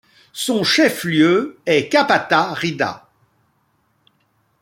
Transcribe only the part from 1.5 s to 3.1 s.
est Capatárida.